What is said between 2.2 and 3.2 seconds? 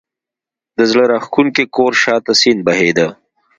ته سیند بهېده.